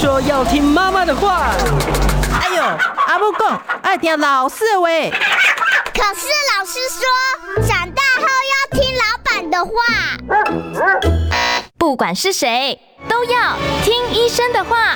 [0.00, 1.50] 说要听妈妈的话。
[2.40, 2.62] 哎呦，
[3.08, 5.10] 阿母讲爱听老师喂。
[5.10, 9.72] 可是老师说，长大后要听老板的话。
[11.76, 12.78] 不管是谁，
[13.08, 14.94] 都要听医生的话。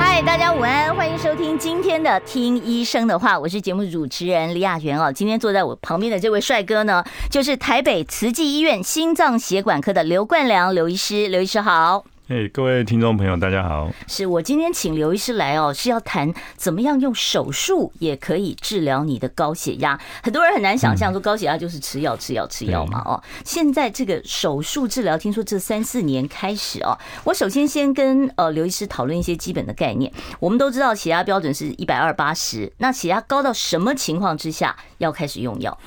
[0.00, 5.12] 嗨，大家午安，欢迎收听今天的《听医生的话》，我是节目主持人李雅媛哦。
[5.12, 12.02] 今天坐在我旁边的这位帅哥呢，就是台北慈济医院心脏血管科的刘冠良刘医师，刘医师好。
[12.28, 13.88] 哎，hey, 各位听众朋友，大家好。
[14.08, 19.96] 是我今天请刘医师来哦，是要谈怎么样用手术也可以治疗你的高血压。
[20.24, 23.22] 很多人很难想象说高血压就是吃药、吃药、吃药嘛哦。
[23.44, 26.98] 现在这个手术治疗，听说这三四年开始哦。
[27.22, 30.12] 我首先先跟呃刘医师讨论一些基本的概念。
[30.40, 35.78] 我们都知道血压标准是一百二八十，那血压高到什么情况之下要开始用药？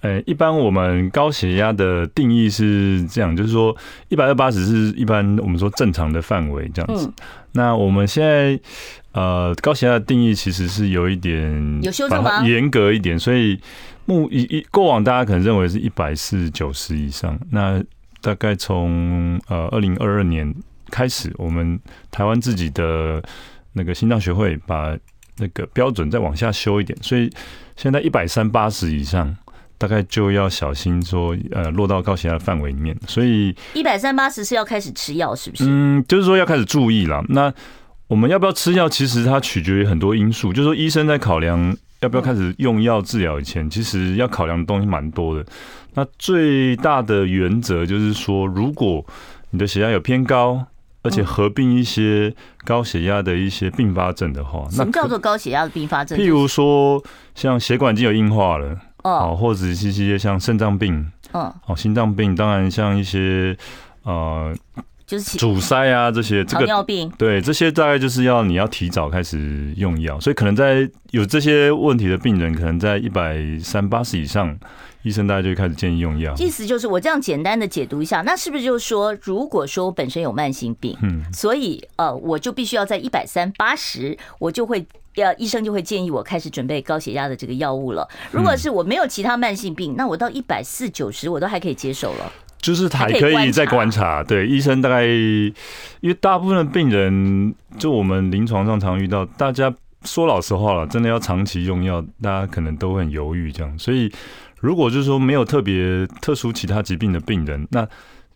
[0.00, 3.76] 呃，一般我们高血压的定义是这样，就是说
[4.08, 7.12] 一百二八十是一般我们说正常的范围这样子。
[7.52, 8.58] 那我们现在
[9.12, 12.42] 呃高血压的定义其实是有一点有修正吗？
[12.46, 13.60] 严格一点，所以
[14.06, 17.38] 目一一过往大家可能认为是一百四九十以上。
[17.50, 17.82] 那
[18.22, 20.54] 大概从呃二零二二年
[20.90, 21.78] 开始，我们
[22.10, 23.22] 台湾自己的
[23.74, 24.96] 那个心脏学会把
[25.36, 27.30] 那个标准再往下修一点，所以
[27.76, 29.36] 现在一百三八十以上。
[29.80, 35.64] 大概就要小心说，呃，落到高血压的范围里面，所以一百三八十是要开始吃药，是不是？
[35.66, 37.24] 嗯，就是说要开始注意了。
[37.30, 37.50] 那
[38.06, 38.86] 我们要不要吃药？
[38.86, 40.52] 其实它取决于很多因素。
[40.52, 45.42] 就是说，医生在考量要不要开始用药治疗以前，其实要考量的东西蛮多的。
[45.94, 49.02] 那最大的原则就是说，如果
[49.48, 50.62] 你的血压有偏高，
[51.02, 52.34] 而且合并一些
[52.66, 56.18] 高血压的一些并发症的话，什么叫做高血压的并发症？
[56.18, 57.02] 譬如说，
[57.34, 58.78] 像血管已经有硬化了。
[59.02, 63.56] 哦，或者是一些像肾脏病，嗯，哦，心脏病，当然像一些
[64.02, 64.54] 呃，
[65.06, 74.56] 就是阻塞啊这些，这个糖尿病，对，这些大概就是要你要提早开始用药，所以可能在有这些问题的病人，可能在一百三八十以上，
[75.02, 76.34] 医生大家就开始建议用药。
[76.36, 84.86] 意思就是我这样简单的解读一下，那是不是就是说，如果说我本身有慢性病，嗯，所以呃，我就必须要在一百三八十，我就会。
[85.14, 88.08] 要医生就会建议我开始准备高血压的这个药物了。
[88.30, 92.32] 如果是我没有其他慢性病，那我到一百四九十我都还可以接受了。
[92.58, 95.54] 就是还可以再观察，对医生大概，因
[96.02, 103.78] 为大部分的病人，就我们临床上常遇到，大家说老实话了，真的要长期用药，大家可能都很犹豫这样。
[103.78, 104.12] 所以
[104.58, 107.88] 如果就是说没有特别特殊其他疾病的病人，那。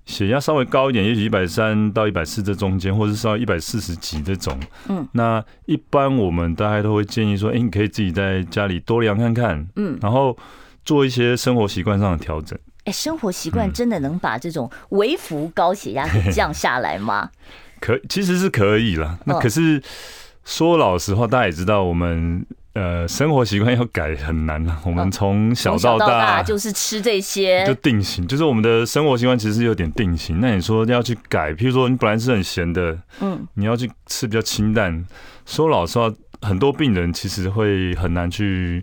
[0.06, 4.58] 血压稍微高一点，也许一百三到一百四这中间，或者是稍微一百四十几这种。
[4.88, 9.66] 嗯，那一般我们大概都会建议说，哎，你可以自己在家里多量看看。
[9.76, 10.36] 嗯，然后
[10.84, 12.58] 做一些生活习惯上的调整。
[12.84, 17.30] 哎，生活习惯真的能把这种微幅高血压给降下来吗？
[17.80, 19.18] 可其实是可以了。
[19.24, 19.82] 那可是
[20.44, 22.44] 说老实话，大家也知道我们。
[22.74, 24.76] 呃，生活习惯要改很难了。
[24.84, 30.40] 我们从小到大就是吃这些，就定型，就是我们的生活习惯其实有点定型。
[30.40, 35.04] 那你说要去改，譬如说你本来是很咸的，嗯，你要去吃比较清淡。
[35.46, 38.82] 说老实话，很多病人其实会很难去。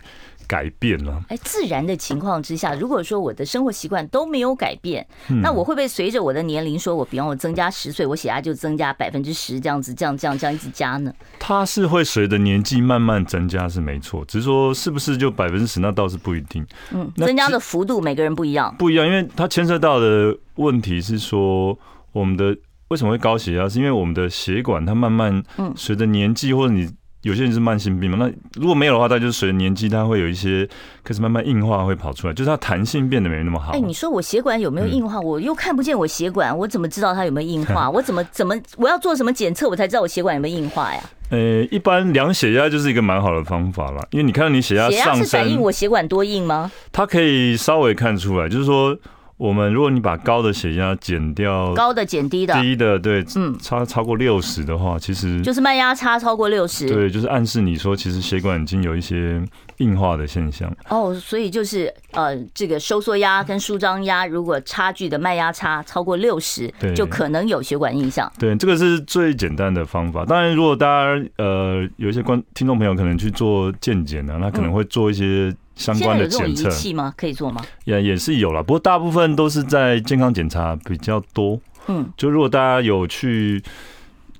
[0.52, 5.08] 改变了，哎，自然的情况之下，如果说我的生活习惯都没有改变，
[5.42, 11.14] 那我会不会随着我的年龄，说我比方我增加十岁，我血压就增加百分之十这样子，这样这样这样一直加呢？
[11.40, 16.68] 它是会随着年纪慢慢增加，是没错，只是说是不是就百分之十，那倒是不一定。
[16.92, 21.80] 嗯，增加的幅度每个人不一样，不一样，因为它牵涉到的问题是说，
[22.12, 22.54] 我们的
[22.90, 25.42] 为什么会高血压，是因为我们的血管它慢慢
[25.78, 26.90] 随着年纪或者你。
[27.24, 30.68] 有些人是慢性病嘛，那如果没有的话，它就是随着年纪，它会有一些
[31.04, 33.74] 开始慢慢硬化，会跑出来，就是它弹性变得没那么好。
[33.74, 35.20] 哎，你说我血管有没有硬化？
[35.20, 37.90] 我又看不见我血管，我怎么知道它有没有硬化？
[37.92, 41.00] 我怎么怎么我要做什么检测，我才知道我血管有没有硬化呀？
[41.30, 46.72] 呃，一般量血压就是一个蛮好的方法啦，因为你看到你血压上升，血压是反映我血管多硬吗？
[46.92, 48.98] 它可以稍微看出来，就是说。
[49.42, 59.44] 我们如果你把高的血压减掉，高的减低的，低的对，嗯，差超过六十的话，其实就是脉压差超过六十，对，就是暗示你说其实血管已经有一些
[59.78, 60.72] 硬化的现象。
[60.90, 68.32] 哦，所以就是呃，这个收缩压跟舒张压如果差距的脉压差超过六十，对，就可能有血管印象。
[68.38, 70.24] 对，这个是最简单的方法。
[70.24, 75.52] 当然，如果大家呃有一些观听众朋友可能去做健检呢，那可能会做一些。
[75.76, 77.14] 相关的检测仪器吗？
[77.18, 77.62] 可以做吗？
[77.86, 81.60] 也也是有了，不过大部分都是在健康检查比较多。
[81.88, 83.62] 嗯，就如果大家有去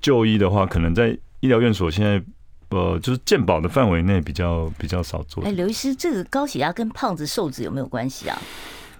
[0.00, 2.22] 就医的话，可能在医疗院所现在
[2.70, 5.44] 呃，就是健保的范围内比较比较少做。
[5.44, 8.38] 哎，刘医师，这个高血压跟胖子瘦子有没有关系啊？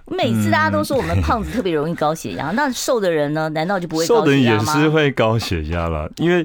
[0.07, 3.47] 每次大家都说我们胖子特别容易高血压， 那瘦的人呢？
[3.49, 4.65] 难道就不会高血压吗？
[4.65, 6.43] 瘦的人也是会高血压啦，因为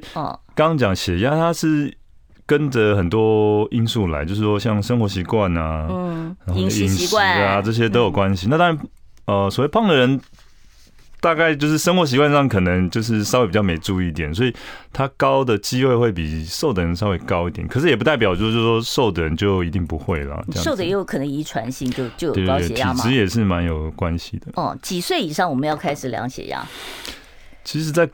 [0.55, 1.93] 刚刚讲血压，它是
[2.49, 8.49] 跟着很多因素来，就是说像生活习惯啊，嗯，饮食习惯啊，这些都有关系。
[8.51, 8.79] 那当然，
[9.27, 10.21] 呃，所谓胖的人。
[11.21, 14.55] 大概就是生活习惯上可能就是稍微比较没注意一点，所以
[14.93, 17.67] 他高的机会会比瘦的人稍微高一点。
[17.67, 20.41] 可是也不代表就是说瘦的人就一定不会了。
[20.53, 23.03] 瘦的也有可能遗传性就就有高血压嘛？
[23.03, 24.47] 体质也是蛮有关系的。
[24.55, 26.65] 哦，几岁以上我们要开始量血压？
[27.65, 28.09] 其实，在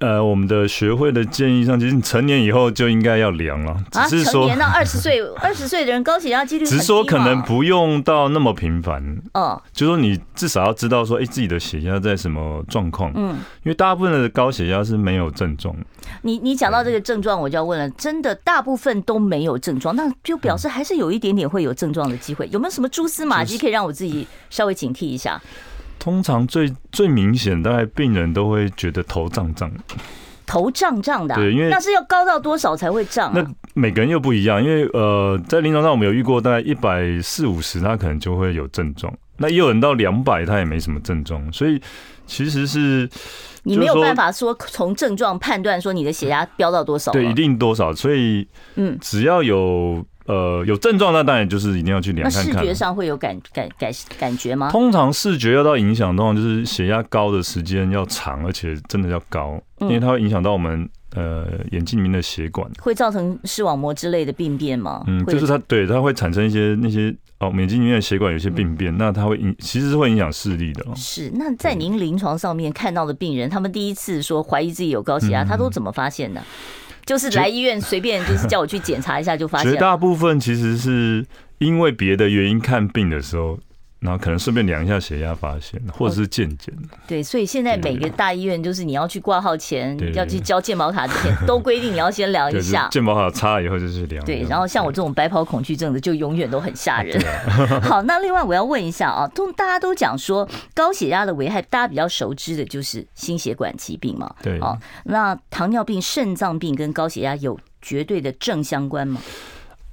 [0.00, 3.76] 呃，我们的学会的建议上，其实你成年以后就应该要量了。
[4.08, 6.64] 只是说，成年到二十岁， 二十岁的人高血压几率。
[6.64, 9.02] 只是说可能不用到那么频繁。
[9.34, 13.12] 嗯，就说你至少要知道说，哎，自己的血压在什么状况。
[13.14, 15.76] 嗯，因为大部分的高血压是没有症状。
[16.22, 22.48] 你你讲到这个症状，我就要问了，真的大部分都没有症状，那就表示还是有一点点会有症状的机会。
[22.50, 25.38] 有没有什么蛛丝马迹可以让我自己稍微警惕一下？
[26.00, 29.70] 通常最最明显，大概病人都会觉得头胀胀，
[30.46, 33.30] 头胀胀的，对，因为那是要高到多少才会胀？
[33.34, 41.80] 那每个人又不一样，因为呃，在临床上我们有遇过，大概一百四五十，他可能就会有症状，那也有人到两百，他也没什么症状，所以
[42.26, 43.08] 其实是
[43.64, 50.04] 你没有办法说从症状判断说你的血压飙到多少，对，一定多少，所以嗯，只要有。
[50.30, 52.52] 呃，有症状那当然就是一定要去量看看。
[52.52, 54.70] 视觉上会有感感感感觉吗？
[54.70, 65.02] 通常视觉要到影响，通常就是血压高的时间要长，而且真的要高，因为它会影响到我们呃眼睛里面的血管，会造成视网膜之类的病变吗？
[65.08, 70.86] 嗯，就是它对它会产生一些那些哦，眼睛里面的血管有些病变，那它会影其实是会影响视力的。
[70.94, 76.40] 是，那在您临床上面看到的病人，他们第一次说怀疑自己有高血压，他都怎么发现的？
[77.10, 81.26] 就是来医院随便就是叫我去检查一下就发现，绝大部分其实是
[81.58, 83.58] 因为别的原因看病的时候。
[84.00, 86.74] 然后可能顺便量一下血压，发现或者是健检。
[87.06, 92.88] 对，所以现在每个大医院就是你要去挂号前，要去交健保卡之前，都规定你要先量一下。
[92.90, 94.24] 健保卡插了以后就是量。
[94.24, 97.22] 对，然后像我这种白袍恐惧症的，就永远都很吓人。
[97.82, 104.34] 好，那另外我要问一下啊，都大家都讲说高血压的危害，大家比较熟知的就是心血管疾病嘛。
[104.42, 104.58] 对。
[104.60, 109.20] 哦，那糖尿病、肾脏病跟高血压有绝对的正相关吗？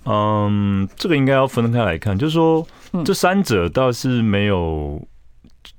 [0.08, 2.66] 嗯，这个应该要分开来看，就是说。
[3.06, 5.00] 这三者倒是没有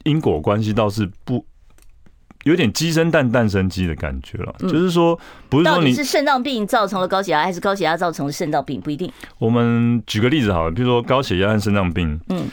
[0.04, 1.44] 因果关系，倒是不
[2.44, 4.54] 有点鸡生蛋，蛋生鸡的感觉了。
[4.60, 9.10] 就是说，不是说你是肾脏病造成了高血压，还是高血压造成了肾脏病，不一定。
[9.38, 12.46] 我们举个例子好了，比如说高血压和肾脏病，嗯，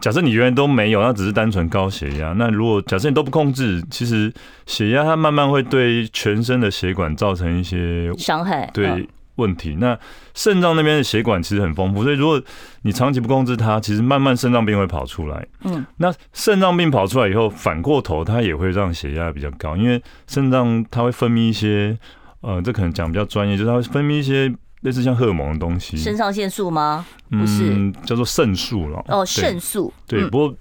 [0.00, 2.32] 假设你原来都没有，那只是单纯高血压。
[2.32, 4.32] 那如果假设你都不控制，其实
[4.66, 9.06] 血压它慢慢会对全身的血管造成一些伤害，对。
[9.36, 9.98] 问题，那
[10.34, 12.40] 肾脏那边的血管其实很丰富，所以如果
[12.82, 15.46] 你长期不控制它，其实慢慢肾脏病会跑出来。
[15.64, 21.98] 嗯，那肾脏病跑出来以后，反过头它也会让血压比较高，因为肾脏它会分泌一些，
[22.40, 24.52] 呃，这可能讲比较专业，就是它会分泌一些
[24.82, 25.96] 类似像荷尔蒙的东西。
[25.96, 27.04] 肾上腺素吗？
[27.30, 29.02] 不是，嗯，叫做肾素了。
[29.08, 29.92] 哦，肾素。
[30.06, 30.54] 对，不过。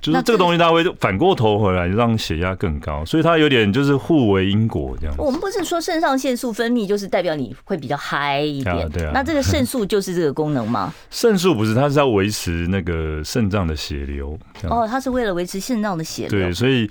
[0.00, 5.14] 就是这个东西，它会反过头回来让血压更高，所以它有点就是互为因果这样。
[5.18, 9.10] 我们不是说肾上腺素分泌就是代表你会比较嗨一点，对啊。
[9.12, 10.92] 那这个肾素就是这个功能吗？
[11.10, 14.38] 肾素不是，它是要维持那个肾脏的血流。
[14.64, 16.30] 哦，它是为了维持肾脏的血流。
[16.30, 16.90] 对，所以。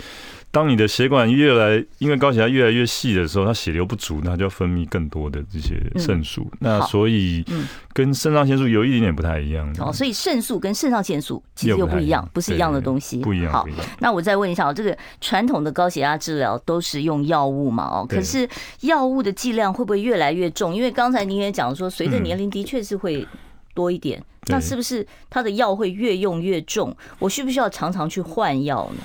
[0.51, 6.51] 当你的血管越来，因为高血压越来越细的时候，它血流不足，那就要分泌更多的这些肾素。
[6.59, 7.45] 那所以，
[7.93, 9.71] 跟肾上腺素有一点点不太一样。
[9.79, 13.19] 哦，所以肾素跟肾上腺素其实又不一样，不是一样的东西。
[13.19, 13.53] 不一样。
[13.53, 13.63] 好，
[13.99, 17.83] 那我再问一下，这个传统的高血压治疗都是用药物嘛？
[17.83, 18.49] 哦，可是
[18.81, 20.75] 药物的剂量会不会越来越重？
[20.75, 23.27] 因为刚才您也讲说，随着年龄的确是会
[23.75, 24.19] 多一点。
[24.47, 26.95] 那是不是它的药会越用越重？
[27.19, 29.03] 我需不需要常常去换药呢？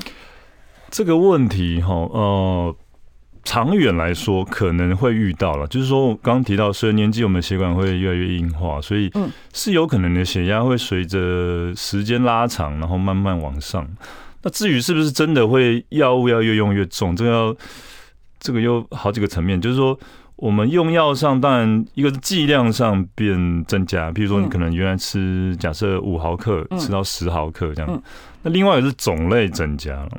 [0.94, 2.76] 这个问题哈，呃，
[3.42, 9.10] 长远来说可能会遇到了，就是说我刚刚提到，随着年纪，我们血管会越来越硬化，所以
[9.52, 13.84] 是有可能的血压会随着时间拉长，然后慢慢往上。
[14.42, 17.56] 那至于是不是真的会药物要越用越重，这个要
[18.38, 19.98] 这个有好几个层面，就是说
[20.36, 28.02] 我们用药上，当然一个是剂量上变增加，比如说你可能原来吃假设五毫克，吃到十毫克这样，
[28.44, 30.10] 那另外也是种类增加了。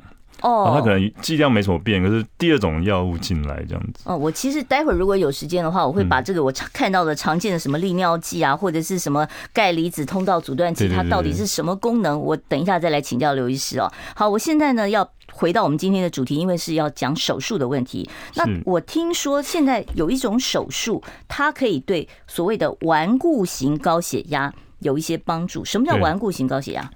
[0.45, 4.03] 哦，它可能剂量没什么变，可是第二种药物进来这样子。
[4.03, 12.19] 哦，我其实待会儿如果有时间的话，我会把这个我看到的常见的什么利尿剂啊，或者是什么钙离子通道阻断剂，它到底是什么功能？
[12.19, 13.91] 我等一下再来请教刘医师哦。
[14.15, 18.07] 好，我现在呢要回到我们今天的主题，因为是要讲手术的问题。
[18.35, 25.65] 那我听说现在有一种手术，它可以对所谓的顽固型高血压有一些帮助。
[25.65, 26.91] 什么叫顽固型高血压？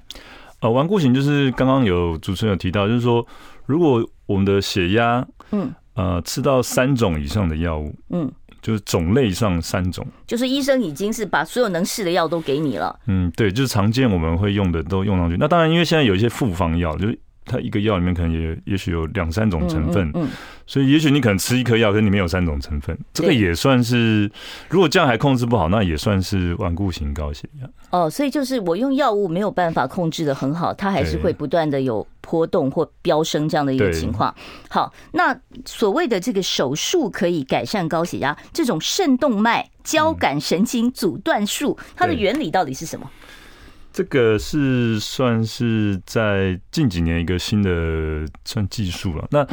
[0.62, 3.26] 呃，顽固型就是刚刚有主持人有提到，就是说，
[3.66, 13.00] 如果我们的血压，嗯，呃，吃到三种以上的药物，嗯，就是种类上三种，就是医生已经是把所有能试的药都给你了。
[13.08, 15.38] 嗯，对，就是常见我们会用的都用上去。
[15.40, 17.20] 那当然，因为现在有一些复方药，就是。
[17.50, 20.30] 它一个药里面可能也也许有两三种成分，嗯，
[20.68, 24.32] 所以也许你可能吃一颗药，可是里面有三种成分，这个也算是，
[24.70, 27.68] 如果这样还控制不好，那也算是顽固型高血压。
[27.90, 34.34] 哦，所以就是我用药物没有办法控制的很好，它还是会不断的有波动或飙升这样的一个情况。
[34.70, 43.10] 好，那所谓的这个手术可以改善高血压，这种肾动脉交感神经阻断术，它的原理到底是什么？
[43.92, 49.28] 这个是算是在近几年一个新的算技术了。
[49.32, 49.44] 那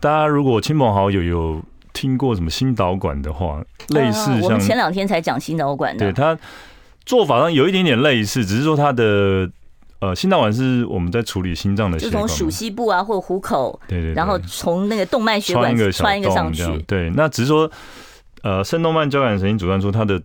[0.00, 1.62] 大家如果亲朋好友有
[1.92, 6.36] 听过什么心导管的话，类似像我们前两天才讲心导管的，对，它
[7.04, 9.48] 做法上有一点点类似，只是说它的
[10.00, 17.70] 呃心导管是我们在处理心脏的，就从鼠膝部啊或虎口，对对，然后从那个动脉血管穿一个上去，对，那只是说
[18.42, 20.20] 呃肾动脉交感神经阻断术，它的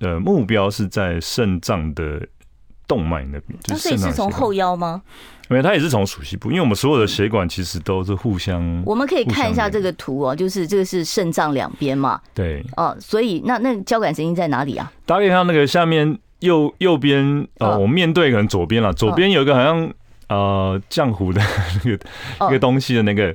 [0.00, 2.26] 呃目标是在肾脏的。
[2.86, 5.02] 动脉那边，那所以是从后腰吗？
[5.48, 8.82] 没有，它也是从鼠蹊部，因为我们所有的血管其实都是互相。
[8.86, 12.20] 我们可以看一下这个图哦，就是这个是肾脏两边嘛。
[12.32, 12.64] 对。
[12.76, 14.90] 哦，所以那那交感神经在哪里啊？
[15.04, 19.92] 大家可以看到那个下面右右边，呃，我面对可能左边了，左边有一个好像
[20.28, 21.42] 呃浆糊的
[21.84, 21.98] 那个
[22.48, 23.34] 一个东西的那个。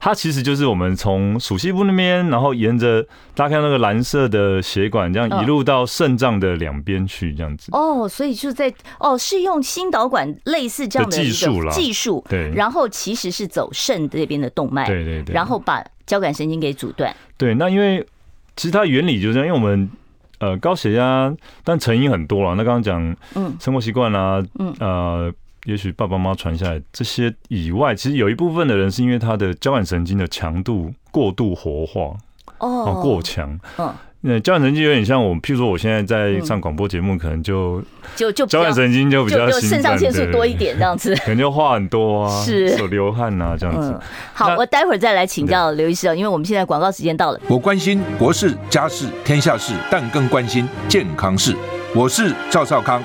[0.00, 3.02] 它其实就是我们从鼠蹊部那边，然后沿着
[3.34, 7.70] 大家看那个蓝色的血管，这样一路到肾脏的两边去，这样子。
[7.72, 12.52] 哦，所以就在哦，是用心导管类似这样的技术了，技术对。
[12.54, 15.34] 然后其实是走肾这边的动脉，对对对。
[15.34, 17.14] 然后把交感神经给阻断。
[17.36, 18.06] 对，那因为
[18.54, 19.90] 其实它原理就是这样，因为我们
[20.38, 22.50] 呃高血压，但成因很多了。
[22.54, 25.34] 那刚刚讲嗯生活习惯啊，嗯呃。
[25.68, 32.16] 也许爸爸妈妈传下来这些以外，其实有一部分的人是因为他的交感神经的强度过度活化
[32.56, 33.60] 哦，过强。
[33.76, 37.82] 嗯，那交感神经有点像我，譬如说我现在在上广播节目，可能就
[38.16, 43.94] 就就交感神经就比较肾上腺素多一点这样子， 可能就话很多啊，是手流汗啊这样子。
[44.32, 47.38] 好，我待会儿再来请教刘医师哦，因为我们现在广告时间到了。
[47.46, 51.54] 我关心国事、家事、天下事，但更关心健康事。
[51.94, 53.04] 我是赵少康。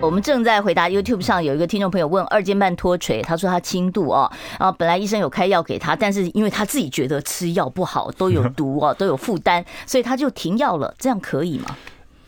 [0.00, 11.76] 我们正在回答 YouTube 上有一个听众朋友问二尖瓣脱垂，他说他轻度哦，啊本来医生有开药给他，但是因为他自己觉得吃药不好，都有毒哦，都有负担，所以他就停药了，这样可以吗？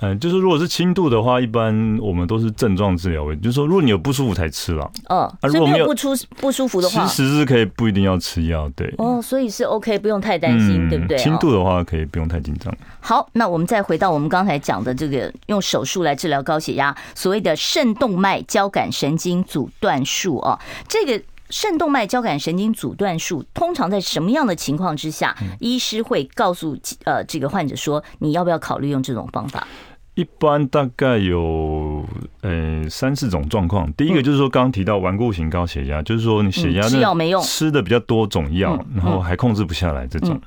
[0.03, 4.91] 嗯，就是如果是轻度的话，一般我们都是症状治疗为主，就是说，如果你有不舒服才吃了。
[5.09, 8.93] 嗯，如果没有不出不舒服的话，其实是可以不一定要吃药，对。
[8.99, 11.19] 哦，所以是 OK，不用太担心，对不对？
[11.19, 12.75] 轻度的话可以不用太紧张。
[13.01, 21.23] 好，那我们再回到我们刚才讲的这个用手术来治疗高血压，所谓的肾动脉交感神经阻断术哦，这个。
[21.53, 29.67] 肾动脉交感神经阻断术通常在什么样的情况之下，医师会告诉呃这个患者说，你要不要考虑用这种方法？
[30.15, 32.05] 一般大概有
[32.43, 33.91] 呃三四种状况。
[33.95, 40.39] 第一个就是说，刚刚提到顽固型高血压，就是说你血压吃药没用，吃的比较多种药，然后还控制不下来这种。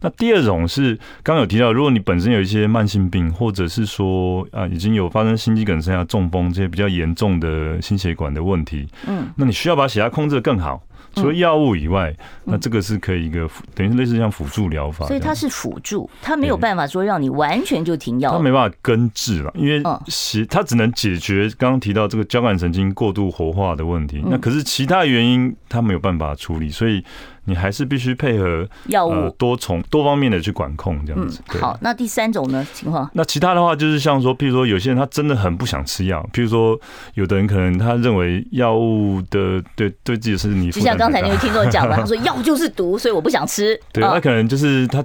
[0.00, 10.82] 那第二种是刚刚有提到，如果你本身有一些慢性病，或者是说啊已经有发生心肌梗塞啊、中风这些比较严重的心血管的问题，嗯，那你需要把血压控制得更好。
[11.14, 12.14] 除了药物以外，
[12.44, 27.04] 那这个是可以一个等于是类似像辅助疗法，所以它是辅助，它没有办法说让你完全就停药，它没办法根治了，因为血它只能解决刚刚提到这个交感神经过度活化的问题，那可是其他原因它没有办法处理，所以。
[27.50, 31.42] 你还是必须配合药物多重多方面的去管控这样子。
[31.60, 33.10] 好，那第三种呢情况？
[33.12, 36.78] 那其他的话就是像说，譬如说有些人他真的很不想吃药，譬如说
[37.14, 43.78] 有的人可能他认为药物的对对自己是你，就像刚才那位听众讲的， 他说药就是毒，所以我不想吃。
[43.92, 45.04] 对，他可能就是他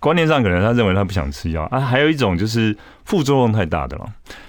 [0.00, 1.78] 观念上可能他认为他不想吃药啊。
[1.78, 4.06] 还有一种就是副作用太大的了，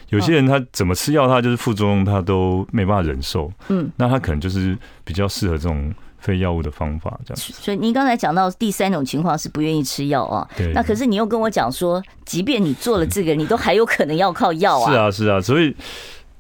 [0.10, 3.52] 有些人他怎么吃药，他就是副作用他都没办法忍受。
[3.68, 5.94] 嗯，那他可能就是比较适合这种。
[6.24, 7.38] 非药物的方法，这样。
[7.38, 10.48] 所以您刚才讲到第三种情况是不愿意吃药啊。
[10.56, 10.72] 对。
[10.74, 14.90] 那可是你又跟我讲说，即便你做了这个，你都还有可能要靠药啊。
[14.90, 15.42] 是啊，是啊。
[15.42, 15.76] 所以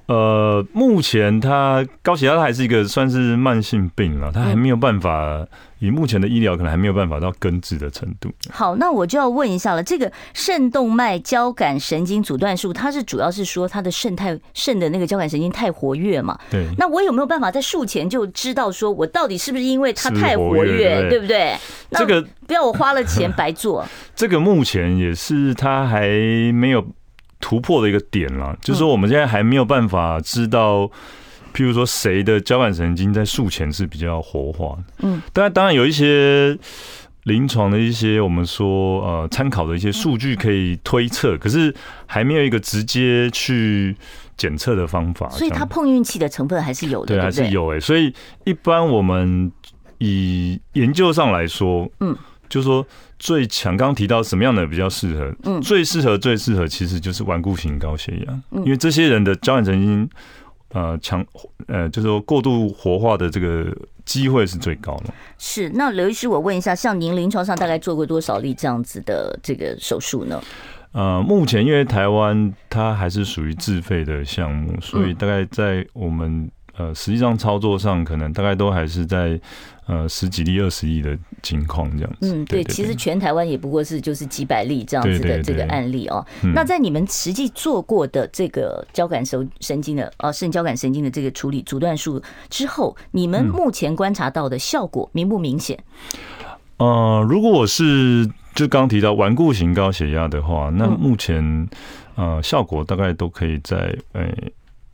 [0.05, 5.47] 呃，目前他高血压，它还是一个算是慢性病了，他还没有办法，
[5.79, 8.29] 以目前的医疗可能还没有办法到根治的程度。
[8.51, 16.37] 好，那我就要问一下了，这个肾动脉交感神经阻断术，它是主要是说它的肾太肾的那个交感神经太活跃嘛？
[16.51, 16.67] 对。
[16.77, 21.55] 那我有没有办法在术前就知道说我到底是不是因为它太活跃，对不对？
[21.91, 23.85] 这个不要我花了钱白做。
[24.13, 26.09] 这个目前也是他还
[26.51, 26.85] 没有。
[27.43, 30.89] 突破的一个点了，就是说我们现在还没有办法知道，
[31.53, 34.83] 譬如说谁的交感神经在术前是比较活化的。
[34.99, 36.57] 嗯，当然，当然有一些
[37.23, 43.93] 临床的一些我们说呃参考的一些数据可以推测，可是还没有一个直接去
[44.37, 45.29] 检测的方法。
[45.31, 47.79] 所以它碰运气的成分还是有的，对，还是有诶。
[47.81, 48.13] 所以
[48.45, 49.51] 一般我们
[49.97, 52.15] 以研究上来说，嗯。
[52.53, 52.85] 就是说
[53.17, 55.33] 最强，刚刚提到什么样的比较适合？
[55.45, 60.07] 嗯，最适合最适合其实就是顽固型高血压，因为这些人的交感神经
[60.69, 61.25] 呃强
[61.65, 65.11] 呃，就是说过度活化的这个机会是最高的。
[65.39, 70.39] 是，那刘医师，我问一下，像您临床上大概做过多少例这样子的这个手术呢？
[70.91, 79.39] 呃，目前因为台湾它还是属于自费的项目，所以大概在我们呃实际上操作上，可能大概都还是在。
[79.85, 82.33] 呃，十几例、二十亿的情况这样子。
[82.33, 86.25] 嗯，对，其实全台湾也不过是就是几百例这样子的这个案例哦。
[86.55, 95.77] 那在你们实际做过的这个交感神神经的呃肾交感神经的这个处理阻断术之后，你们目前观察到的效果明不明显？
[96.77, 98.25] 呃，如果我是
[98.55, 101.67] 就刚提到顽固型高血压的话，那目前
[102.15, 104.21] 呃效果大概都可以在呃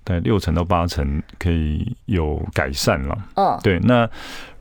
[0.09, 3.15] 大概六成到八成可以有改善了。
[3.35, 4.09] 嗯，对，那。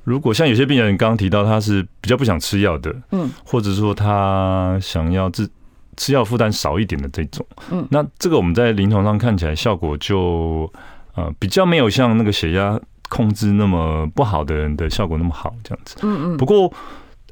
[0.05, 5.47] 如果像有些病人刚刚提到他是比较不想吃药的，嗯，或者说他想要治
[5.99, 10.73] 吃药负担少一点的这种，嗯，那这个我们在临床上看起来效果就
[11.15, 16.37] 呃比较没有像那个血压控制那么不好的人的效果那么好这样子，嗯嗯。
[16.39, 16.73] 不过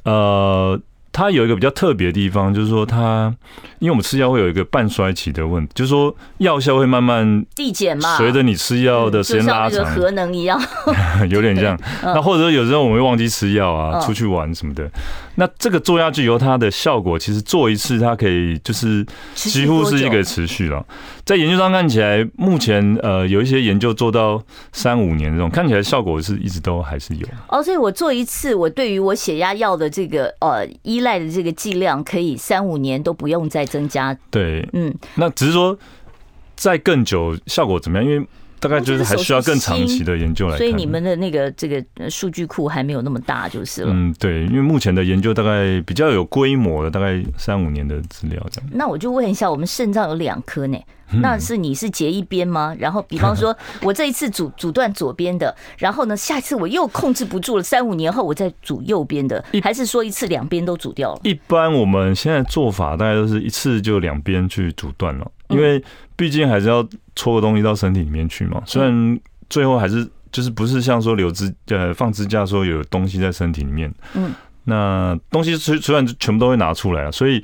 [0.04, 0.78] 呃。
[1.16, 3.34] 它有一个比较特别的地方，就是说它，
[3.78, 10.60] 因为我们吃药会有一个半衰期的问题，就是说药效会慢慢递减嘛，随着你吃药的时间拉长，核能一样，
[11.30, 11.74] 有点像。
[12.02, 14.86] 那或者说有时候我们会忘记吃药啊，出去玩什么的。
[15.36, 19.02] 那这个做下去以后，它的效果其实做一次，它可以就是
[19.34, 20.84] 几乎是一个持续了。
[21.24, 27.26] 在研究上看起来，目前呃有一些研究做到三五年这种，看起来效果是一直都还是有。
[27.48, 34.12] 哦，所以我做一次，我对于我血压药的这个呃依赖的这个剂量，可以三五年都不用再增加。
[34.28, 35.78] 对，嗯，那只是说
[36.56, 38.04] 在更久效果怎么样？
[38.04, 38.26] 因为
[38.58, 43.90] 大概就是还需要更长期的研究来，所以你们的那个这个数据库还没有那么大，就是了。
[43.92, 48.70] 嗯，对，因为目前的研究大概比较有规模的，大概三五年的资料这样。
[48.72, 50.78] 那我就问一下，我们肾脏有两颗呢，
[51.20, 52.74] 那是你是截一边吗？
[52.78, 61.20] 然后，比方说 我这一次阻阻断左边的，然后呢，下一次我又控制不住了，三五年后我再阻右边的，还是说一次两边都阻掉了？
[61.22, 65.82] 一般我们现在做法大概都是一次就两边去阻断了，因为
[66.16, 68.62] 毕竟还是要戳个东西到身体里面去嘛。
[68.66, 77.42] 虽然最后还是就是不是像说留支呃放支架说有东西在身体里面，嗯，那东西虽虽然全部都会拿出来了，所以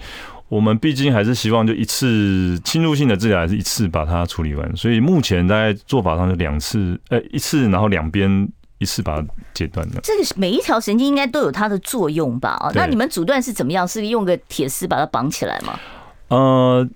[0.53, 4.77] 我们毕竟还是希望就一次侵入性的治疗还是一次把它处理完。
[4.77, 10.01] 所以目前大概做法上就两次，呃，一次然后两边一次把它截断的。
[10.03, 12.51] 这个每一条神经应该都有它的作用吧？
[12.61, 13.89] 啊，那你们阻断是怎么样？
[13.89, 15.81] 是用个铁丝把它绑起来吗？
[16.29, 16.87] 呃。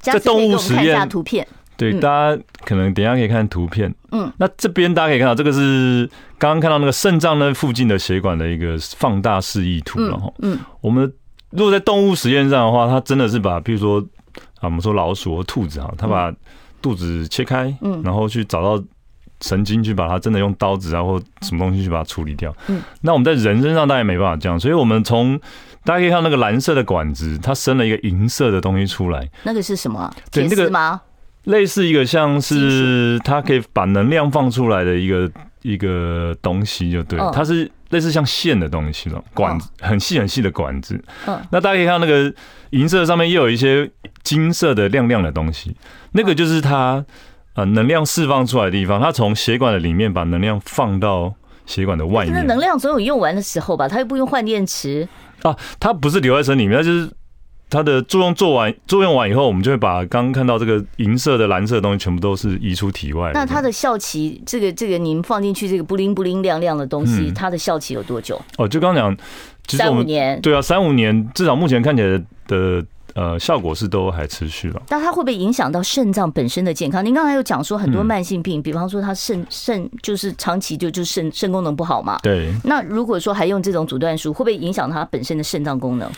[0.00, 3.94] 在动物实验图片，对，大家可能等一下可以看图片。
[4.12, 11.12] 嗯，那这边大家可以看到，这个是刚刚看到那个肾脏那附近的血管的一个放大示意图，然后，嗯，我们
[11.50, 14.00] 如果在动物实验上的话，它真的是把，比如说
[14.60, 16.32] 啊，我们说老鼠或兔子啊，它把
[16.80, 18.82] 肚子切开，嗯，然后去找到
[19.40, 22.54] 神经，去把它真的用刀子啊或什么东西去把它处理掉。
[22.68, 25.38] 嗯，那我们在人身上大概没办法这样，所以我们从
[25.84, 29.28] 大家可以看到那个蓝色的管子，它伸了一个银色的东西出来。
[29.44, 30.12] 那个是什么？
[30.30, 31.00] 对，那个
[31.44, 35.30] 类似一个像是它可以把能量放出来的一个
[35.62, 41.00] 一个东西，就对，它是类似像线的东西了，管子很细很细的管子。
[41.26, 42.32] 嗯，那大家可以看到那个
[42.70, 43.90] 银色上面又有一些
[44.22, 45.76] 金色的亮亮的东西，
[46.12, 47.04] 那个就是它
[47.54, 49.00] 呃能量释放出来的地方。
[49.00, 51.34] 它从血管的里面把能量放到
[51.66, 52.32] 血管的外面。
[52.32, 53.88] 那能量总有用完的时候吧？
[53.88, 55.08] 它又不用换电池。
[55.42, 57.10] 啊，它不是留在身里面，它就是
[57.70, 63.30] 它的作用做完，作用完以后，我们就会把刚刚看到这个银色的、蓝色的东西全部都是移出体外。
[63.32, 68.40] 那它的效期，这个这个您放进去这个布灵布灵亮亮的东西，它的效期有多久？
[68.58, 70.40] 哦，就刚刚讲，三五年。
[70.40, 74.80] 对啊，三五年，至少目前看起来的呃，效果是都还持续了。
[74.88, 77.04] 那它会不会影响到肾脏本身的健康？
[77.04, 82.18] 您刚才有讲说很多慢性病，比方说它肾肾就是长期就就肾肾功能不好嘛。
[82.22, 82.52] 对。
[82.64, 86.08] 那如果说还用这种阻断术，会不会影响它本身的肾脏功能？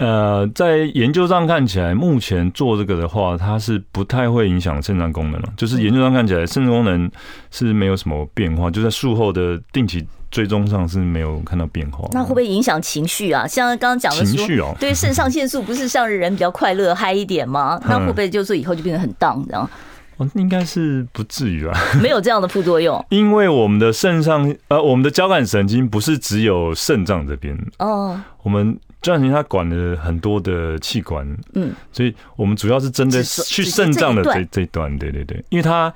[0.00, 5.48] 呃，在研究上看起来，目前做这个的话，它是不太会影响肾脏功能了。
[5.56, 7.10] 就是研究上看起来，肾脏功能
[7.50, 10.04] 是没有什么变化，就在术后的定期。
[10.30, 13.44] 追踪上是没有看到变化，那会不会影响情绪啊？
[13.48, 17.76] 像刚刚讲的情绪哦，对，肾上腺素不是让人比较快乐嗨一点吗？
[17.88, 19.68] 那会不会就是以后就变得很 down 这样？
[20.18, 21.76] 哦，应该是不至于啊？
[22.00, 35.92] 没有这样的副作用， 因为我们的肾上呃，我们的交感神经不是只有肾脏这边哦，我们交感神经它管了很多的器官，嗯，所以我们主要是针对去肾脏的这这一段，对对对，因为它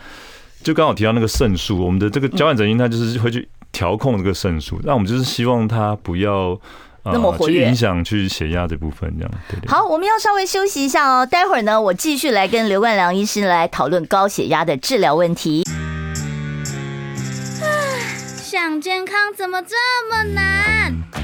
[0.62, 3.48] 就刚好提到那个肾素，我们的这个交感神经它就是会去。
[3.74, 6.56] 调控这个肾素，那我们就是希望它不要
[7.02, 9.68] 那么活跃，去影响去血压这部分，这样对对。
[9.68, 15.64] 好，我们要稍微休息一下哦，待会儿呢，我继续来跟刘冠良医师来讨论高血压的治疗问题。
[18.40, 19.74] 想健康怎么这
[20.08, 21.23] 么难？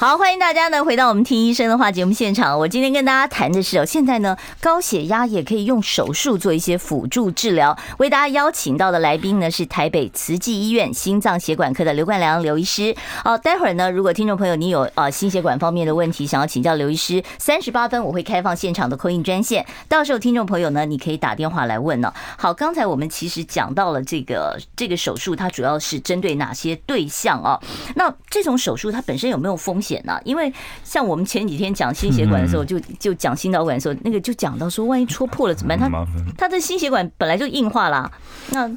[0.00, 2.56] 好，欢迎大家呢回到我们听医生的话节目现场。
[2.56, 7.76] 我今天跟大家谈的是哦，现在呢高血压也可以用手术做一些辅助治疗。
[7.98, 12.94] 为大家邀请到的来宾呢是台北慈济医院心脏血管科的刘冠良刘医师。
[13.24, 22.14] 好，待会儿呢，如果听众朋友你有啊心血管方面的问题想要请教刘医师，三十八分我会开放现场的扣印专线，到时候听众朋友呢你可以打电话来问呢。
[22.36, 27.58] 好，刚才我们其实讲到了这个这个手术，它主要是针对哪些对象啊？
[27.96, 29.87] 那这种手术它本身有没有风险？
[29.88, 30.20] 险呢？
[30.24, 30.52] 因为
[30.84, 35.90] 像我们前几天讲心血管的时候，就就讲心导管的时候，那个就讲到说，万一戳破了怎么办？
[35.90, 38.10] 他他的心血管本来就硬化啦。
[38.50, 38.70] 那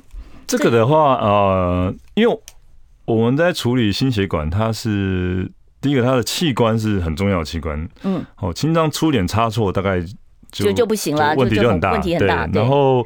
[0.48, 2.40] 这个的话，呃，因为
[3.06, 7.90] 我们在处理心血管，它是第一个，它的器官是很重要的器官。
[8.04, 10.00] 嗯，哦，心脏出点差错，大概
[10.52, 12.48] 就就就不行了，问题就很大，问题很大。
[12.54, 13.06] 然后，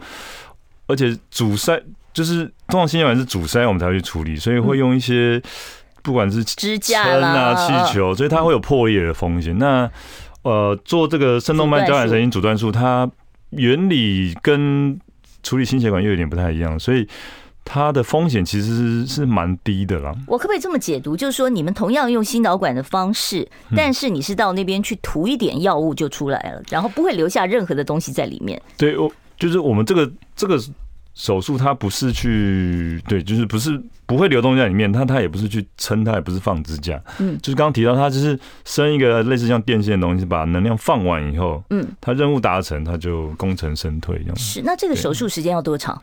[0.87, 1.81] 而且阻塞
[2.13, 5.41] 就是通常心血管是阻塞，我们才会去处理，所以会用一些。
[6.05, 9.57] 不管是支架啦、气球，所以它会有破裂的风险。
[9.57, 9.89] 那
[10.43, 13.09] 呃，做这个肾动脉交感神经阻断术，它
[13.49, 14.97] 原理跟
[15.41, 17.07] 处理心血管又有点不太一样，所以
[17.63, 20.13] 它的风险其实是蛮低的啦。
[20.27, 21.17] 我可不可以这么解读？
[21.17, 28.61] 就是说，你们同样用心导管的方式，但是你是到那边去涂一点药物就出来了，然后不会留下任何的东西在里面。
[28.77, 30.59] 对，我就是我们这个这个。
[31.15, 44.35] 手术它不是去对，就是不是不会流动在里面，它它也不是去撑，它也不是放支架，嗯，就是刚刚提到它就是生一个类似像电线的东西，把能量放完以后，嗯，它任务达成，它就功成身退这样。
[44.35, 45.99] 是，那这个手术时间要多长？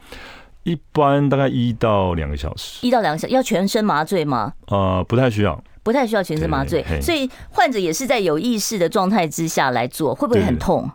[0.63, 2.79] 一般大概一到两个小时。
[2.87, 4.55] 一到两个小时，要全身麻醉吗？
[4.69, 10.91] 呃，不太需要，不太需要全身麻醉，所以患者也是在有意识的状态之下来做，会不会很痛？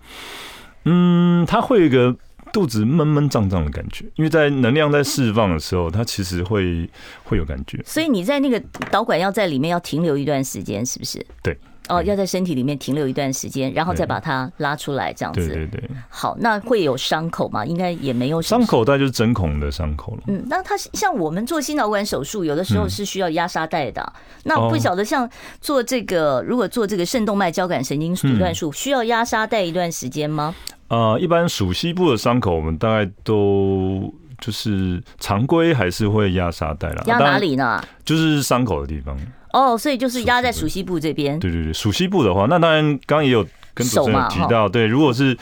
[0.86, 2.15] 嗯，它会有一个。
[2.58, 6.89] 肚子闷闷胀胀的感觉，因为在能量在释放的时候，它其实会
[7.24, 7.80] 会有感觉。
[7.86, 11.24] 所以你在那个导管要在里面要停留一段时间，是不是？
[11.43, 11.56] 对。
[11.89, 15.47] 哦，要在身体里面停留一段时间，然后再把它拉出来，这样子。
[15.47, 15.89] 对对对。
[16.10, 17.65] 好，那会有伤口吗？
[17.65, 18.41] 应该也没有。
[18.41, 20.23] 伤口大概就是针孔的伤口了。
[20.28, 24.13] 嗯，那它像我们做心导管手术，有的时候是需要压沙袋的。
[24.43, 25.30] 那不晓得像
[25.62, 30.56] 做这个，如果做这个肾动脉交感神经阻断术，需要压沙袋一段时间吗？
[30.89, 37.04] 呃，一般属膝部的伤口，我们大概都就是常规还是会压沙袋啦。
[37.08, 37.84] 压哪里呢？
[38.06, 39.17] 就是伤口的地方。
[39.54, 41.40] 哦，所以就是压在属西部这边。
[41.40, 45.38] 对对对，属西部的话，那当然刚刚也有跟主持人提到，对，如果是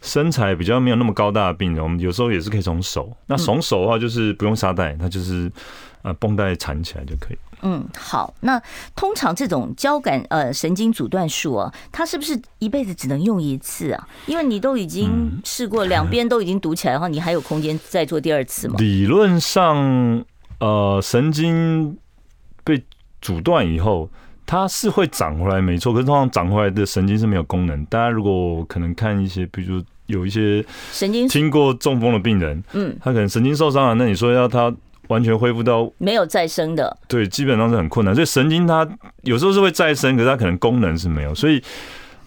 [0.00, 3.10] 身材比较没有那么高大的病人，我们有时候也是可以从手。
[3.26, 5.50] 那从手的话，就是不用沙袋，它就是
[6.02, 7.38] 呃绷带缠起来就可以。
[7.62, 8.32] 嗯，好。
[8.38, 8.62] 那
[8.94, 14.08] 通常这种交感呃神经阻断术啊，它是不是一辈子只能用一次啊？
[14.26, 15.10] 因为你都已经
[15.44, 18.76] 试过两边都已经堵起来的话，你还有空间再做第二次吗？
[18.78, 20.24] 理论上，
[20.60, 21.98] 呃，神经
[22.62, 22.80] 被
[23.20, 24.08] 阻断以后，
[24.46, 25.92] 它是会长回来，没错。
[25.92, 27.84] 可是通常长回来的神经是没有功能。
[27.86, 34.74] 大家如果可能看一些，比如有一些神经听过中风的病人，嗯，他可能神经受伤了，那你说要他。
[35.08, 38.14] 完全恢复到没有再生的，对，基本上是很困难。
[38.14, 38.86] 所以神经它
[39.22, 41.34] 有时候是会再生，可是它可能功能是没有。
[41.34, 41.62] 所以，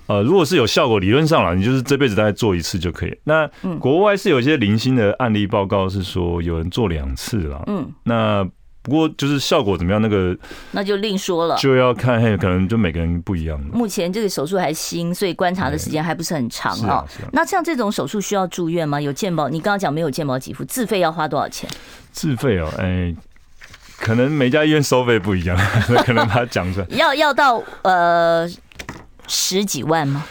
[0.08, 3.16] 呃，如果是有效果，理论上啦，你就是这辈子大概做一次就可以。
[3.26, 3.48] 那
[3.80, 7.64] 国外是有一些零星的案例报告，是说有人做两次了。
[7.68, 8.44] 嗯，那
[8.82, 10.36] 不过就是效果怎么样，那个
[10.72, 13.60] 那就另说了，就要看，可能就每个人不一样。
[13.72, 17.06] 目前这个手术还新，所以观察的时间还不是很长啊。
[17.34, 19.00] 那像这种手术需要住院吗？
[19.00, 19.48] 有健保？
[19.50, 21.70] 你刚刚讲没有健保给付，自费要花多少钱？
[22.12, 23.16] 自费哦，哎。
[24.00, 25.56] 可能每家医院收费不一样，
[26.04, 28.50] 可能他讲出来要要到呃
[29.28, 30.26] 十几万吗？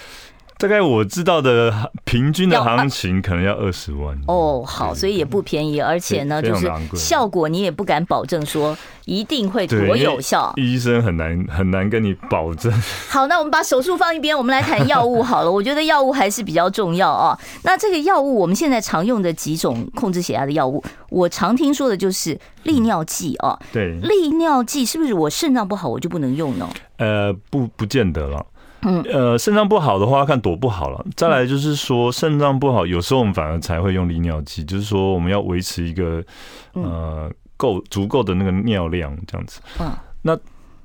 [0.60, 12.70] 大概我知道的平均的行情可能要二十万哦，好，所以也不便宜，而且呢，就是效果你也不敢保证说一定会多有效，医生很难很难跟你保证。
[13.08, 15.50] 好，那我们把手术放一边，我们来谈药物好了。
[15.50, 17.38] 我觉得药物还是比较重要啊。
[17.62, 23.58] 那这个药物我们现在常用的几种控制血压的药物，我常听说的就是利尿剂啊。
[23.72, 26.68] 对，利尿剂是不是我肾脏不好我就不能用呢？
[26.98, 28.44] 呃，不，不见得了。
[28.82, 31.04] 嗯，呃，肾脏不好的话，看多不好了。
[31.14, 36.24] 再来就是说，肾脏不好，有时候我们反而才会用利尿剂，就是说我们要维持一个
[36.72, 39.60] 呃够足够的那个尿量这样子。
[39.78, 40.38] 嗯，那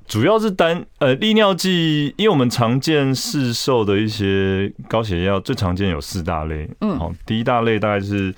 [0.06, 6.68] 主要是单呃利尿剂，因为我们常见市售的一些高血压，最常见有四大类。
[6.82, 8.34] 嗯，好，第一大类大概是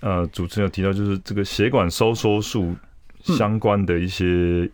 [0.00, 2.76] 呃主持人有提到，就是这个血管收缩术
[3.22, 4.70] 相关的一些。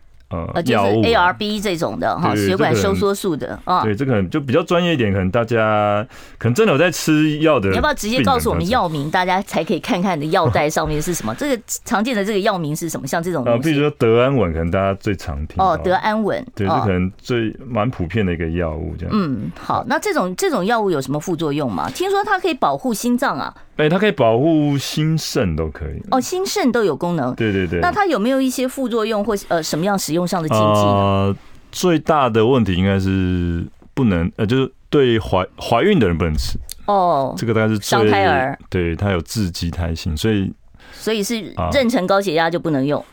[0.55, 3.83] 呃，就是 ARB 这种的哈，血管收缩术的啊。
[3.83, 6.07] 对，这个可能就比较专业一点，可能大家
[6.39, 7.69] 可能真的有在吃药的。
[7.71, 11.35] 你要不要直接告诉我们药名，大家才可以看看你的药袋上面是什么？
[11.35, 13.07] 这个常见的这个药名是什么？
[13.07, 19.15] 像这种啊，比如说德安稳，可能大家最常听哦，德安稳，对，这可能最蛮普遍的一个药物这样。
[19.15, 21.91] 嗯，好，那这种这种药物有什么副作用吗？
[21.95, 23.55] 听说它可以保护心脏啊。
[23.77, 27.35] 哎，它可以保护心肾都可以哦，心肾都有功能。
[27.35, 27.81] 对对对。
[27.81, 30.71] 那它有没有一些副作用或呃什么样使用上的禁忌呢？
[30.71, 31.37] 呃，
[31.73, 36.57] 最大的问题应该是不能呃，就是对怀怀孕的人不能吃
[36.87, 37.35] 哦。
[37.37, 40.53] 这个大概是伤胎儿，对，它有致畸胎性，所以
[40.93, 43.05] 所以是妊娠高血压就不能用。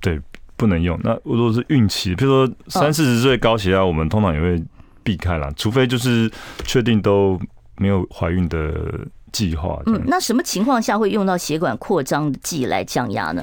[0.00, 0.20] 对，
[0.56, 0.98] 不能用。
[1.04, 4.60] 那如果是孕期，比如说三四十岁高血压，我们通常也会
[5.04, 6.28] 避开啦，除非就是
[6.64, 7.38] 确定都
[7.76, 9.06] 没有怀孕的。
[9.32, 13.42] 计划嗯，那什么情况下会用到血管扩张剂来降压呢？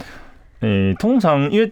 [0.62, 1.71] 诶、欸，通常因为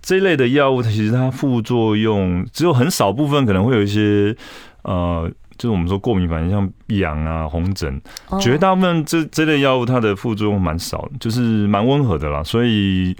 [0.00, 4.34] 这一类的药物，它其实它副作用只有很少部分可能会有一些
[4.82, 8.00] 呃，就是我们说过敏反应，像痒啊、红疹，
[8.40, 12.42] 绝大部分这这类药物它的副作用蛮少，就是蛮温和的啦。
[12.42, 13.16] 所以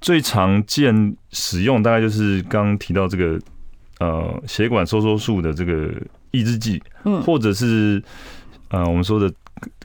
[0.00, 3.38] 最常见使用大概就是刚刚提到这个
[4.00, 5.90] 呃血管收缩术的这个
[6.30, 8.02] 抑制剂，嗯，或者是
[8.70, 9.32] 呃我们说的。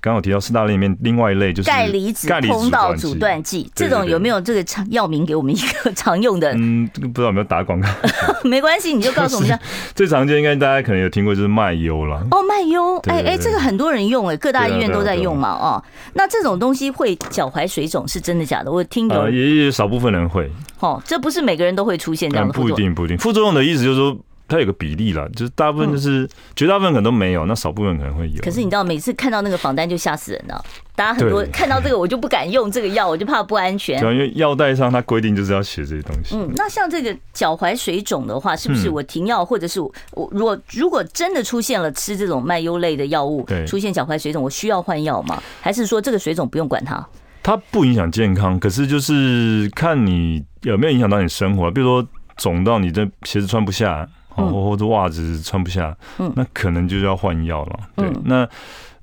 [0.02, 3.70] 刚好提到四大类里面，另外一类就是钙离子通道阻断剂。
[3.76, 6.54] 这种有没有这个常药名给我们一个常用的？
[6.54, 7.88] 嗯，这个不知道有没有打广告？
[8.44, 9.60] 没关系，你就告诉我们一下。
[9.94, 12.26] 最常见应该大家可能有听过，就是麦优了。
[12.32, 15.50] 哦，麦优，哎哎，这个很多人用哎，各大医院都在用嘛。
[15.50, 18.72] 哦，那这种东西会脚踝水肿是真的假的？
[18.72, 20.50] 我听有也有少部分人会。
[20.80, 22.54] 哦，这不是每个人都会出现这样的。
[22.54, 23.18] 不一定，不一定。
[23.18, 24.18] 副作用的意思就是说。
[24.50, 28.42] 它有个比例啦，就是大部分就是绝大部分可能都没有，那少部分可能会有。
[28.42, 30.62] 可是你知道，每次看到那个仿单就吓死人了。
[30.96, 34.02] 大家很多看到这个，我就不敢用这个药，我就怕不安全。
[34.02, 36.36] 对，因为药袋上它规定就是要写这些东西。
[36.36, 39.90] 嗯，那像这个脚踝水肿的话，是不是我停药，或者是我
[40.32, 45.42] 如果如果真的出现了吃这种麦优类的药物，出现脚踝水肿，我需要换药吗？
[45.62, 47.08] 还是说这个水肿不用管它？
[47.44, 54.06] 它不影响健康，可是就是看你有没有影响到你生活，比如说肿到你的鞋子穿不下。
[54.30, 55.96] 或或者袜子穿不下，
[56.36, 57.80] 那可能就是要换药了。
[57.96, 58.48] 对，那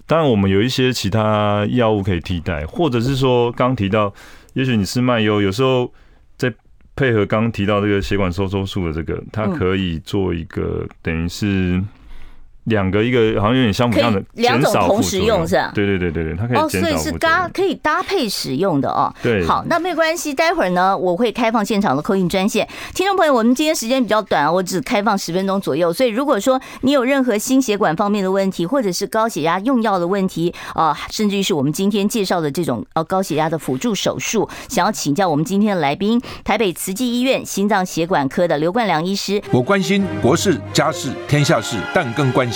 [0.06, 4.12] 当然我们有一些其他药物可以替代，或者是说刚提到，
[4.54, 5.92] 也许你吃慢优，有时候
[6.36, 6.52] 在
[6.94, 11.82] 配合刚提到这个血管收缩术的这个，它可以做一个等于是。
[12.66, 15.72] 两个一个好像有点相辅相成，两种同时用是吧？
[15.74, 19.12] 对对对对对，它可以哦，所以是搭可以搭配使用的哦。
[19.22, 39.40] 对，好，那没有关系，待会儿呢我会开放现场的 call in 专线，听众朋友，我们今天时间比较短啊，我只开放十分钟左右，所以如果说你有任何心血管方面的问题，或者是高血压用药的问题啊，甚至于是我们今天介绍的这种呃高血压的辅助手术，想要请教我们今天的来宾，台北慈济医院心脏血管科的刘冠良医师。
[39.52, 42.55] 我关心国事、家事、天下事，但更关心。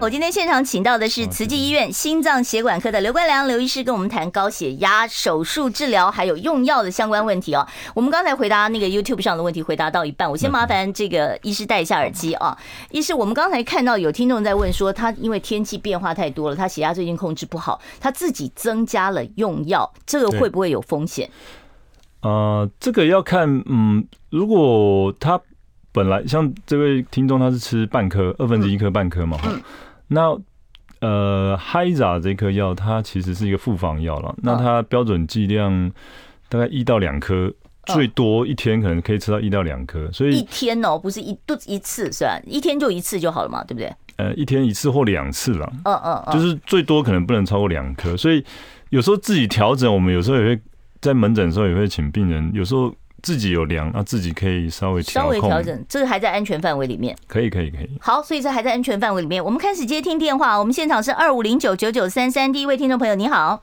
[0.00, 7.68] 我今天现场请到的是慈济医院心脏血管科的刘冠良刘医师，跟我们谈高血压手术治疗还有用药的相关问题哦。
[7.94, 12.56] 我们刚才回答那个 YouTube 上的问题，回答到一半，我先麻烦这个医师戴一下耳机啊。
[12.90, 21.28] 医师，我们刚才看到有听众在问说，他因为天气变化太多了，他血压最近控制不好，他自己增加了用药，这个会不会有风险？
[22.20, 25.38] 啊、呃，这个要看，嗯，如果他
[25.92, 29.60] 本来像这位听众，他是吃半颗二分之一颗半颗嘛，嗯。
[30.12, 30.36] 那
[31.00, 34.34] 呃，Hyza 这颗药它其实是一个复方药了。
[34.42, 35.90] 那它标准剂量
[36.48, 37.50] 大概一到两颗，
[37.86, 40.10] 最多一天可能可以吃到一到两颗。
[40.12, 42.38] 所以一天哦，不是一都一次是吧？
[42.44, 43.90] 一天就一次就好了嘛，对不对？
[44.16, 45.72] 呃，一天一次或两次了。
[45.84, 48.16] 嗯嗯嗯，就是最多可能不能超过两颗。
[48.16, 48.44] 所以
[48.90, 50.60] 有时候自己调整，我们有时候也会
[51.00, 52.94] 在门诊的时候也会请病人，有时候。
[53.22, 57.16] 自己有量，那自己可以稍微稍微调整，这个还在安全范围里面。
[57.26, 57.90] 可以，可以，可以。
[58.00, 59.44] 好，所以这还在安全范围里面。
[59.44, 63.62] 我们开始接听电话，我们现场是二五零九九九三三，第一位听众朋友，你好。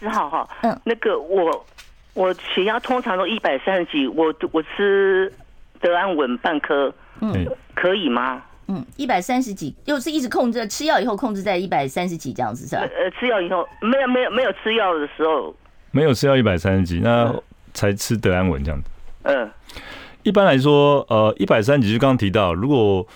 [0.00, 1.66] 你好哈，嗯，那个我
[2.14, 5.32] 我血压通常都一百三十几，我我吃
[5.80, 8.42] 德安稳半颗，嗯，可以吗？
[8.68, 12.82] 嗯，一百三十几，又是一直控制，吃药以后控制在一百三十几这样子是吧？
[12.82, 15.54] 呃，吃药以后没有没有没有吃药的时候，
[15.90, 17.34] 没有吃药一百三十几，那。
[17.74, 18.88] 嗯才吃德安稳这样子。
[19.24, 19.50] 嗯，
[20.22, 23.06] 一般来说，呃，一百三十几就刚刚提到，如果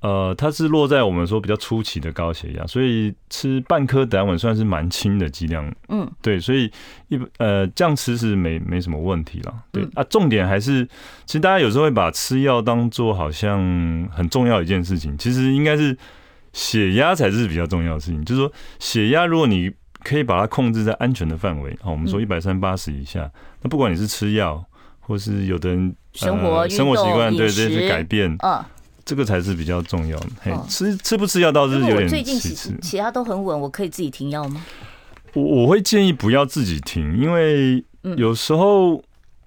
[0.00, 5.74] 呃它是落在我们说比较初期的高血压，所以吃半颗德安稳算是蛮轻的剂量。
[5.88, 6.70] 嗯，对，所以
[7.08, 9.54] 一呃这样吃是没没什么问题了。
[9.72, 10.84] 对啊，重点还是，
[11.24, 13.58] 其实大家有时候会把吃药当做好像
[14.12, 15.96] 很重要一件事情，其实应该是
[16.52, 18.24] 血压才是比较重要的事情。
[18.24, 19.72] 就是说，血压如果你
[20.04, 23.30] 可以把它控制在安全的范围，啊，我们说一百三八十以下。
[23.64, 24.62] 那不管你是吃药，
[25.00, 28.62] 或是有的人生活生活习惯对这些改变，嗯，
[29.06, 30.26] 这个才是比较重要的。
[30.42, 32.10] 嘿，吃吃不吃药倒是有点其次。
[32.10, 34.62] 最近血血压都很稳，我可以自己停药吗？
[35.32, 37.82] 我我会建议不要自己停，因为
[38.16, 39.02] 有时候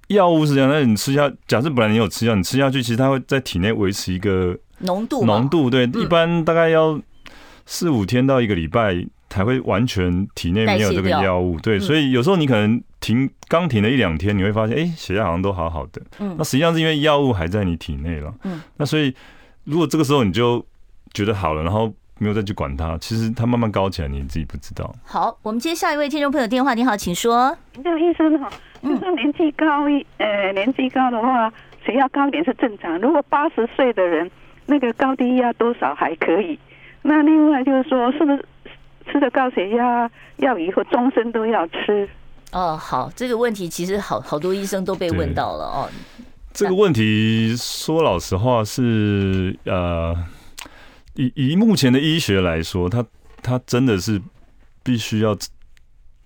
[0.07, 6.99] 药物是这样，那你吃下，假设本来你有吃药，你吃下去，其实它会在体内维持一个浓度浓度，对，一般大概要
[7.67, 9.05] 四五天到一个礼拜。
[9.29, 19.13] 才会完全体内没有这个药物，对，所以有时候你可能停刚停了一两天，你会发现，哎，血压好像都好好的，嗯，那实际上是因为药物还在你体内了，嗯，那所以
[19.63, 20.65] 如果这个时候你就
[21.13, 24.93] 觉得好了，然后没有再去管它，其实它慢慢高起来，你自己不知道。
[25.03, 27.55] 好，我们接下一位听众朋友电话，你好，请说。
[27.83, 28.49] 廖医生好，
[28.81, 31.51] 就是年纪高一，呃，年纪高的话，
[31.85, 32.99] 血压高一点是正常。
[32.99, 34.29] 如果八十岁的人，
[34.65, 36.59] 那个高低压多少还可以？
[37.03, 38.45] 那另外就是说，是不是？
[39.09, 42.09] 吃的高血压药以后终身都要吃
[42.51, 42.77] 哦。
[42.77, 45.89] 好，这个问题其实好好多医生都被问到了哦。
[46.53, 50.15] 这个问题说老实话是呃，
[51.15, 53.05] 以以目前的医学来说，它
[53.43, 54.21] 它真的是
[54.83, 55.37] 必须要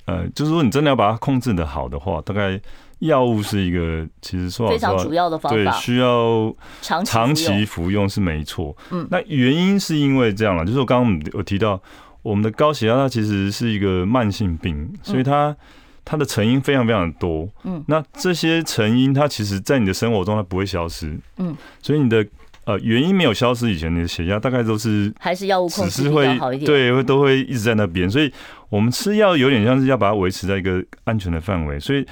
[0.05, 2.59] 呃，就是说你真的要把它控制的好的话，大概
[2.99, 8.75] 药物是一个其实说非常主要的方法，对，需要长期服用是没错。
[8.91, 11.81] 嗯，那原因是因为这样了，就是我刚刚有提到。
[12.23, 15.57] 我们的高血压它其实是一个慢性病，所以它
[16.03, 17.47] 它的成因非常非常的多。
[17.63, 21.17] 嗯，那这些成因它其实，在你的生活中它不会消失。
[21.37, 22.25] 嗯，所以你的
[22.65, 26.65] 呃原因没有消失以前，你的血压大概都是还是药物控制比较好一点。
[26.65, 28.09] 对，会都会一直在那边。
[28.09, 28.31] 所以
[28.69, 31.79] 我们吃药有点像是要把它维持在一个安全的范围。
[31.79, 32.05] 所以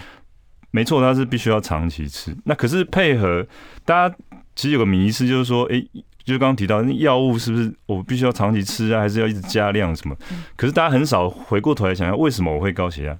[0.71, 2.36] 没错，它是必须要长期吃。
[2.45, 3.45] 那可是配合
[3.86, 4.15] 大家
[4.56, 5.84] 其实有个迷思，就是说，哎。
[6.25, 10.15] 就刚刚提到那药物是不是我必须要长期吃啊，还是要一直加量什么？
[10.56, 13.17] 可是大家很少回过头来想想，为什么我会高血压？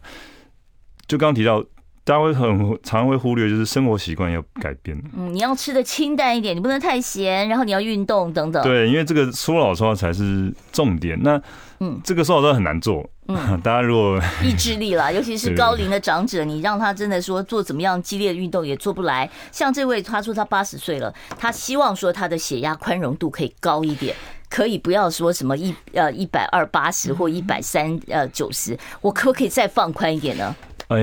[1.10, 1.60] 就刚刚提到，
[2.04, 4.96] 大家会很常常会忽略，就是生活习惯要改变。
[5.18, 8.62] 嗯，你要吃的清淡一点，你不能太咸，然后你要运动等等。
[8.62, 11.20] 对，因为这个说老实话才是重点。
[11.24, 11.42] 那
[11.80, 13.04] 嗯，这个说老实话很难做。
[13.28, 19.28] 嗯， 大家如果 意志力啦， 尤其是高龄的长者，你让他真的说做怎么样激烈的运动也做不来。
[19.52, 24.16] 像这位，他说他八十岁了，他希望说他的血压宽容度可以高一点，
[24.48, 30.56] 可以不要说什么一呃一百二八十或一百三呃九十，我可不可以再放宽一点呢？
[30.90, 31.00] 哎，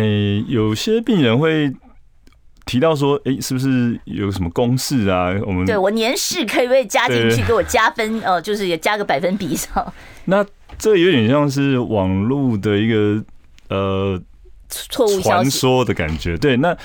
[0.46, 1.72] 有些病人会
[2.64, 5.32] 提到说，哎，是不是有什么公式啊？
[5.46, 8.20] 我们对我年事可以不可以加进去给我加分？
[8.22, 9.92] 哦，就是也加个百分比上。
[10.26, 10.44] 那
[10.76, 13.24] 这有点像是网络的一个
[13.68, 14.20] 呃
[14.68, 16.36] 错误传说的感觉。
[16.36, 16.76] 对，那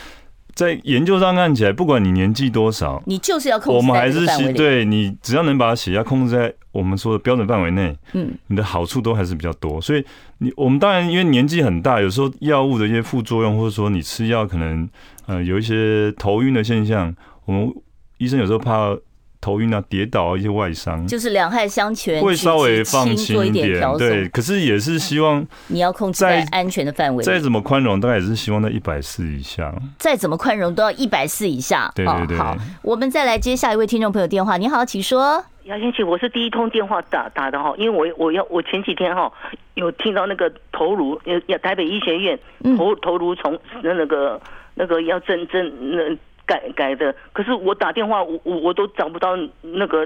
[0.53, 3.77] 在研究上看起来，不管你年纪多少，你就是要控制。
[3.77, 9.81] 我们还是对你只要能把血压控制在我们说的标准范围内，嗯，你的好处都还是比较多。
[9.81, 10.05] 所以
[10.37, 14.87] 你我们当然因为年纪很大，有时候药物的一些副作用，或者说你吃药可能
[15.25, 17.13] 呃有一些头晕的现象，
[17.45, 17.73] 我们
[18.17, 18.95] 医生有时候怕
[19.41, 23.81] 头晕啊、跌倒啊一些外伤，就是两害相权，会稍微放轻一点。
[23.97, 27.23] 对，可是也是希望你要控制在安全的范围。
[27.23, 29.73] 再怎么宽容，大概也是希望在一百四以下。
[29.97, 31.91] 再怎么宽容，都要一百四以下。
[31.95, 32.37] 对对对。
[32.37, 34.57] 好，我们再来接下一位听众朋友电话。
[34.57, 35.43] 你好，请说。
[35.65, 39.31] 杨先生，我是第一通电话打打的哈，因为我我要我前几天哈
[39.75, 42.39] 有听到那个头颅，要台北医学院
[42.77, 44.41] 头头颅从那那个
[44.73, 50.05] 那个要正正那改改的，可是我打电话我我我都找不到那个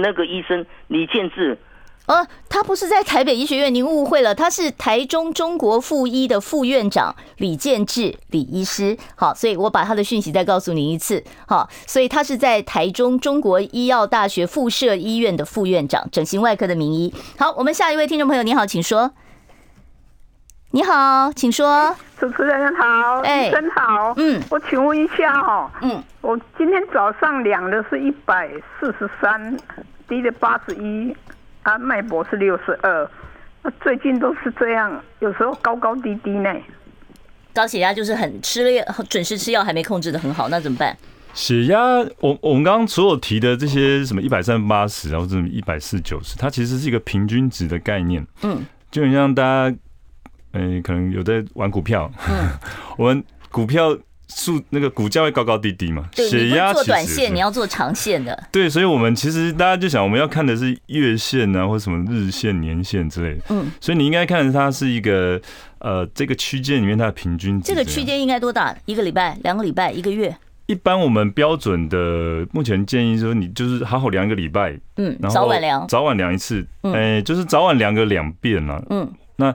[0.00, 1.56] 那个医生李建志。
[2.06, 8.98] 呃，他不是在台北医学院，您误会了，他是台中中国附医的副院长李建志李医师。
[9.14, 11.22] 好，所以我把他的讯息再告诉您一次。
[11.46, 17.14] 好，所以他是在台中中国医药大学附设医院的副院长，整形外科的名医。
[17.38, 19.12] 好，我们下一位听众朋友，你好，请说。
[20.72, 21.94] 你好，请说。
[22.18, 24.12] 主持人好，医生好。
[24.16, 28.50] 嗯，我请问一下哦，嗯，我今天早上量的是一百
[28.80, 29.56] 四十三，
[30.08, 31.16] 低的八十一。
[31.62, 33.10] 啊，脉搏是六十二，
[33.80, 36.52] 最近都是这样，有时候高高低低呢。
[37.54, 40.96] 高血压就是很吃了准时吃药还没控制的很好，那怎么办？
[41.34, 41.78] 血压，
[42.20, 48.26] 我我们刚刚所有提的这些什么一百三八十，然后什么一百四九十，它其实是一个平均值的概念。
[48.42, 49.76] 嗯，就很像大家，
[50.52, 52.48] 嗯、欸，可能有在玩股票，嗯，
[52.98, 53.96] 我们股票。
[54.34, 56.08] 数那个股价会高高低低嘛？
[56.12, 58.48] 血压做短线，你要做长线的。
[58.50, 63.44] 对，所以，我们其实大家就想，我们要看的是月线啊，或者什么日线、年线之类的。
[63.50, 65.40] 嗯，所以你应该看它是一个
[65.78, 67.68] 呃，这个区间里面它的平均值。
[67.68, 68.76] 这个区间应该多大？
[68.86, 70.34] 一个礼拜、两个礼拜、一个月？
[70.66, 78.82] 一般我们标准的目前建议说，你就是好好量一个礼拜，嗯，早晚量，早晚量一次，哎，就是早晚量个两遍啊。
[78.88, 79.54] 嗯，那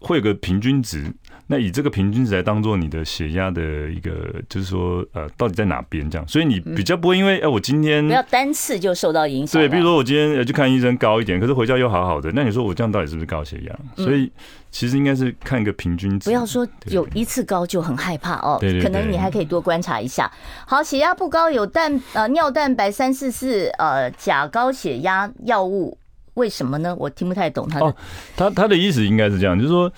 [0.00, 1.04] 会有个平均值。
[1.50, 6.28] 那以这个平均值来当做你的血压的一个，就是说，呃，到底在哪边这样？
[6.28, 9.58] 所以你比较不会因为，哎，我今天不要单次就受到影响。
[9.58, 13.78] 对，比如说我今天去看医生高一点，可是回家又好好的，那你说我这样到底是不是高血压？
[13.96, 14.30] 所以
[14.70, 16.28] 其实应该是看一个平均值。
[16.28, 20.30] 不要说有一次高就很害怕哦，可能你还可以多观察一下。
[20.66, 25.96] 好，血压不高有蛋呃尿蛋白三四四呃假高血压药物，
[26.34, 26.94] 为什么呢？
[26.98, 27.86] 我听不太懂他的。
[27.86, 27.96] 哦，
[28.36, 29.90] 他他的意思应该是这样，就是说。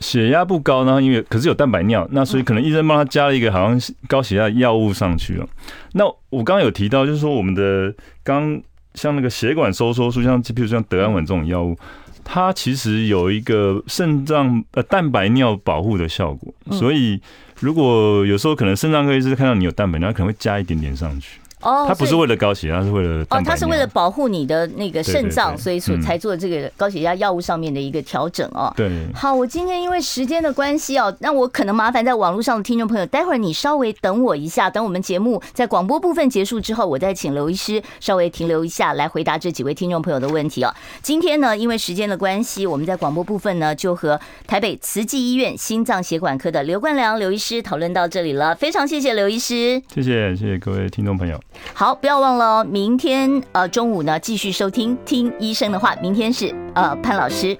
[0.00, 5.46] 血压不高呢，因为可是有蛋白尿，那所以可能医生帮他加了一个好像高血压药物上去了。
[5.92, 7.92] 那我刚刚有提到，就是说我们的
[8.22, 8.60] 刚
[8.94, 11.76] 像那个血管收缩术，像比如像德安稳这种药物，
[12.24, 17.20] 它其实有一个肾脏呃蛋白尿保护的效果，所以
[17.60, 21.40] 如果有时候可能肾脏科医师看到你有蛋白尿，可能会加一点点上去。
[21.62, 28.72] 哦，他不是为了高血压，是为了哦，他是为了保护你的那个肾脏，所以所才做这个高血压药物上面的一个调整哦。
[28.76, 40.74] 对，好，我今天因为时间的关系哦，那我可能麻烦在网络上的听众朋友，待会儿你稍微等我一下，等我们节目在广播部分结束之后，我再请刘医师稍微停留一下来回答这几位听众朋友的问题哦。
[41.02, 51.40] 今天呢，因为时间的关系，我们在广播部分呢就和台北慈济医院心脏血管科的刘冠良刘医师讨论到这里了，非常谢谢刘医师，谢谢谢谢各位听众朋友。
[51.74, 55.94] 好，不要忘了哦，明天呃中午呢继续收听听医生的话。
[55.96, 57.56] 明天是呃潘老师。